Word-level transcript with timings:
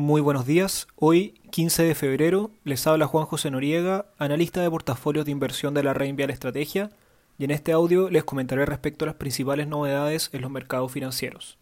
Muy 0.00 0.20
buenos 0.20 0.46
días. 0.46 0.86
Hoy, 0.94 1.34
15 1.50 1.82
de 1.82 1.96
febrero, 1.96 2.52
les 2.62 2.86
habla 2.86 3.08
Juan 3.08 3.26
José 3.26 3.50
Noriega, 3.50 4.06
analista 4.16 4.62
de 4.62 4.70
portafolios 4.70 5.24
de 5.24 5.32
inversión 5.32 5.74
de 5.74 5.82
la 5.82 5.92
Reinvial 5.92 6.30
Estrategia, 6.30 6.90
y 7.36 7.42
en 7.42 7.50
este 7.50 7.72
audio 7.72 8.08
les 8.08 8.22
comentaré 8.22 8.64
respecto 8.64 9.04
a 9.04 9.06
las 9.06 9.16
principales 9.16 9.66
novedades 9.66 10.30
en 10.32 10.42
los 10.42 10.52
mercados 10.52 10.92
financieros. 10.92 11.58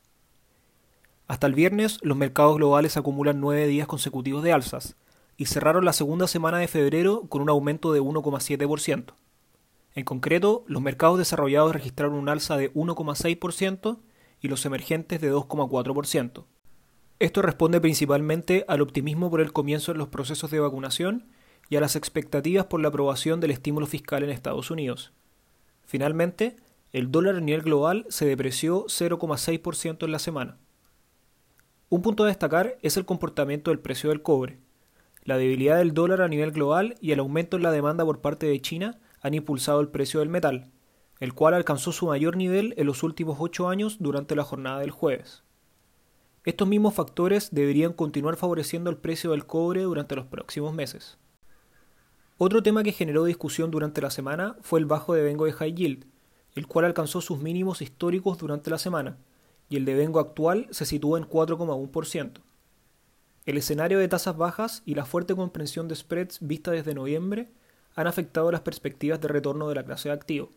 Hasta 1.27 1.46
el 1.46 1.54
viernes, 1.54 1.99
los 2.03 2.19
mercados 2.19 2.57
globales 2.57 2.99
acumulan 2.99 3.41
nueve 3.41 3.66
días 3.68 3.86
consecutivos 3.86 4.43
de 4.43 4.53
alzas, 4.53 4.96
y 5.39 5.46
cerraron 5.46 5.87
la 5.87 5.95
segunda 5.95 6.27
semana 6.27 6.59
de 6.59 6.68
febrero 6.68 7.23
con 7.30 7.41
un 7.41 7.48
aumento 7.48 7.95
de 7.95 8.03
1,7%. 8.03 9.14
En 9.95 10.05
concreto, 10.05 10.62
los 10.66 10.82
mercados 10.82 11.16
desarrollados 11.16 11.73
registraron 11.73 12.12
un 12.16 12.29
alza 12.29 12.59
de 12.59 12.71
1,6% 12.75 13.98
y 14.43 14.48
los 14.48 14.66
emergentes 14.66 15.23
de 15.23 15.32
2,4%. 15.32 16.45
Esto 17.19 17.41
responde 17.41 17.80
principalmente 17.80 18.67
al 18.69 18.83
optimismo 18.83 19.30
por 19.30 19.41
el 19.41 19.55
comienzo 19.55 19.93
de 19.93 19.98
los 19.98 20.09
procesos 20.09 20.51
de 20.51 20.61
vacunación 20.61 21.24
y 21.70 21.77
a 21.77 21.80
las 21.80 21.97
expectativas 21.97 22.66
por 22.66 22.80
la 22.80 22.88
aprobación 22.88 23.41
del 23.41 23.52
estímulo 23.52 23.87
fiscal 23.87 24.23
en 24.23 24.29
Estados 24.29 24.70
Unidos. 24.70 25.15
Finalmente, 25.87 26.57
el 26.93 27.10
dólar 27.10 27.37
a 27.37 27.41
nivel 27.41 27.62
global 27.62 28.05
se 28.10 28.27
depreció 28.27 28.84
0,6% 28.84 30.05
en 30.05 30.12
la 30.12 30.19
semana. 30.19 30.59
Un 31.88 32.02
punto 32.02 32.24
a 32.24 32.27
destacar 32.27 32.77
es 32.83 32.98
el 32.98 33.07
comportamiento 33.07 33.71
del 33.71 33.80
precio 33.80 34.10
del 34.10 34.21
cobre. 34.21 34.59
La 35.24 35.38
debilidad 35.38 35.79
del 35.79 35.95
dólar 35.95 36.21
a 36.21 36.29
nivel 36.29 36.52
global 36.52 36.96
y 37.01 37.12
el 37.12 37.21
aumento 37.21 37.57
en 37.57 37.62
la 37.62 37.71
demanda 37.71 38.05
por 38.05 38.21
parte 38.21 38.45
de 38.45 38.60
China 38.60 39.01
han 39.23 39.33
impulsado 39.33 39.80
el 39.80 39.88
precio 39.88 40.21
del 40.21 40.29
metal, 40.29 40.71
el 41.21 41.33
cual 41.33 41.55
alcanzó 41.55 41.93
su 41.93 42.07
mayor 42.09 42.37
nivel 42.37 42.74
en 42.77 42.87
los 42.87 43.02
últimos 43.02 43.38
ocho 43.41 43.71
años 43.71 43.96
durante 44.01 44.37
la 44.37 44.45
jornada 44.45 44.80
del 44.80 44.91
jueves. 44.91 45.46
Estos 46.46 46.68
mismos 46.68 46.95
factores 46.95 47.48
deberían 47.50 47.92
continuar 47.92 48.36
favoreciendo 48.36 48.88
el 48.88 48.96
precio 48.96 49.32
del 49.32 49.46
cobre 49.46 49.82
durante 49.82 50.14
los 50.14 50.27
próximos 50.27 50.73
meses. 50.73 51.18
Otro 52.38 52.62
tema 52.62 52.84
que 52.84 52.93
generó 52.93 53.24
discusión 53.24 53.73
durante 53.73 54.01
la 54.01 54.12
semana 54.12 54.56
fue 54.60 54.79
el 54.79 54.87
bajo 54.87 55.12
devengo 55.12 55.46
de 55.46 55.52
High 55.52 55.74
Yield, 55.74 56.06
el 56.54 56.68
cual 56.68 56.84
alcanzó 56.84 57.21
sus 57.21 57.40
mínimos 57.40 57.82
históricos 57.82 58.38
durante 58.38 58.71
la 58.71 58.79
semana, 58.79 59.16
y 59.68 59.76
el 59.76 59.84
devengo 59.84 60.21
actual 60.21 60.68
se 60.71 60.87
sitúa 60.87 61.18
en 61.18 61.29
4,1%. 61.29 62.34
El 63.45 63.56
escenario 63.56 63.99
de 63.99 64.06
tasas 64.06 64.37
bajas 64.37 64.84
y 64.87 64.94
la 64.94 65.04
fuerte 65.04 65.34
comprensión 65.34 65.88
de 65.88 65.97
spreads 65.97 66.38
vista 66.43 66.71
desde 66.71 66.94
noviembre 66.94 67.50
han 67.97 68.06
afectado 68.06 68.53
las 68.53 68.60
perspectivas 68.60 69.21
de 69.21 69.26
retorno 69.26 69.69
de 69.69 69.75
la 69.75 69.84
clase 69.84 70.10
de 70.10 70.15
activo. 70.15 70.50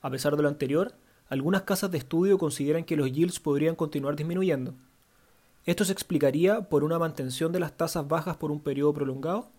A 0.00 0.10
pesar 0.10 0.36
de 0.36 0.44
lo 0.44 0.48
anterior, 0.48 0.94
algunas 1.28 1.62
casas 1.62 1.90
de 1.90 1.98
estudio 1.98 2.38
consideran 2.38 2.84
que 2.84 2.96
los 2.96 3.10
yields 3.10 3.40
podrían 3.40 3.74
continuar 3.74 4.14
disminuyendo, 4.14 4.74
esto 5.64 5.84
se 5.84 5.92
explicaría 5.92 6.68
por 6.68 6.84
una 6.84 6.98
mantención 6.98 7.52
de 7.52 7.60
las 7.60 7.76
tasas 7.76 8.08
bajas 8.08 8.36
por 8.36 8.50
un 8.50 8.60
periodo 8.60 8.94
prolongado, 8.94 9.50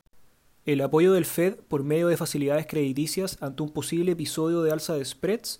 el 0.66 0.82
apoyo 0.82 1.14
del 1.14 1.26
Fed 1.26 1.56
por 1.68 1.84
medio 1.84 2.08
de 2.08 2.18
facilidades 2.18 2.68
crediticias 2.68 3.38
ante 3.42 3.64
un 3.64 3.70
posible 3.70 4.12
episodio 4.12 4.62
de 4.62 4.72
alza 4.72 4.94
de 4.94 5.06
spreads 5.06 5.60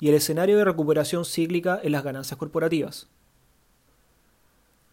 y 0.00 0.08
el 0.08 0.14
escenario 0.14 0.58
de 0.58 0.64
recuperación 0.64 1.24
cíclica 1.24 1.80
en 1.82 1.92
las 1.92 2.04
ganancias 2.04 2.38
corporativas. 2.38 3.08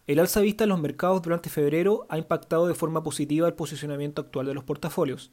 El 0.06 0.18
alza 0.18 0.40
vista 0.40 0.64
en 0.64 0.70
los 0.70 0.80
mercados 0.80 1.22
durante 1.22 1.48
febrero 1.48 2.06
ha 2.08 2.18
impactado 2.18 2.66
de 2.66 2.74
forma 2.74 3.02
positiva 3.02 3.46
el 3.46 3.54
posicionamiento 3.54 4.22
actual 4.22 4.46
de 4.46 4.54
los 4.54 4.64
portafolios, 4.64 5.30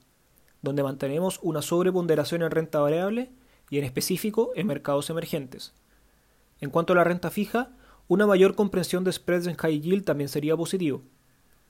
donde 0.61 0.83
mantenemos 0.83 1.39
una 1.41 1.61
sobreponderación 1.61 2.43
en 2.43 2.51
renta 2.51 2.79
variable 2.79 3.31
y 3.69 3.79
en 3.79 3.83
específico 3.83 4.51
en 4.55 4.67
mercados 4.67 5.09
emergentes. 5.09 5.73
En 6.61 6.69
cuanto 6.69 6.93
a 6.93 6.97
la 6.97 7.03
renta 7.03 7.31
fija, 7.31 7.71
una 8.09 8.25
mayor 8.25 8.55
comprensión 8.55 9.03
de 9.03 9.11
spreads 9.11 9.45
en 9.45 9.55
high 9.55 9.79
yield 9.79 10.03
también 10.03 10.29
sería 10.29 10.57
positivo. 10.57 11.03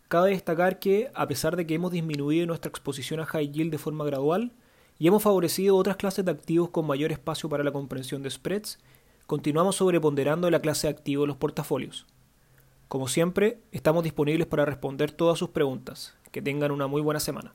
Cabe 0.07 0.29
destacar 0.29 0.79
que, 0.79 1.11
a 1.13 1.27
pesar 1.27 1.57
de 1.57 1.67
que 1.67 1.73
hemos 1.73 1.91
disminuido 1.91 2.47
nuestra 2.47 2.69
exposición 2.69 3.19
a 3.19 3.25
high 3.25 3.51
yield 3.51 3.71
de 3.71 3.77
forma 3.77 4.05
gradual 4.05 4.53
y 4.97 5.07
hemos 5.07 5.21
favorecido 5.21 5.75
otras 5.75 5.97
clases 5.97 6.23
de 6.23 6.31
activos 6.31 6.69
con 6.69 6.87
mayor 6.87 7.11
espacio 7.11 7.49
para 7.49 7.65
la 7.65 7.73
comprensión 7.73 8.23
de 8.23 8.29
spreads, 8.29 8.79
continuamos 9.27 9.75
sobreponderando 9.75 10.49
la 10.49 10.61
clase 10.61 10.87
de 10.87 10.91
activos 10.91 11.23
de 11.23 11.27
los 11.27 11.35
portafolios. 11.35 12.07
Como 12.87 13.09
siempre, 13.09 13.59
estamos 13.73 14.05
disponibles 14.05 14.47
para 14.47 14.63
responder 14.63 15.11
todas 15.11 15.37
sus 15.37 15.49
preguntas. 15.49 16.15
Que 16.31 16.41
tengan 16.41 16.71
una 16.71 16.87
muy 16.87 17.01
buena 17.01 17.19
semana. 17.19 17.53